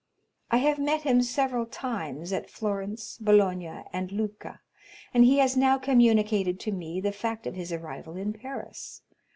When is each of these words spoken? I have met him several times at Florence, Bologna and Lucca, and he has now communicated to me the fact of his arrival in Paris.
I 0.49 0.57
have 0.57 0.79
met 0.79 1.03
him 1.03 1.21
several 1.21 1.67
times 1.67 2.33
at 2.33 2.49
Florence, 2.49 3.19
Bologna 3.19 3.83
and 3.93 4.11
Lucca, 4.11 4.59
and 5.13 5.23
he 5.25 5.37
has 5.37 5.55
now 5.55 5.77
communicated 5.77 6.59
to 6.61 6.71
me 6.71 6.99
the 6.99 7.11
fact 7.11 7.45
of 7.45 7.53
his 7.53 7.71
arrival 7.71 8.17
in 8.17 8.33
Paris. 8.33 9.03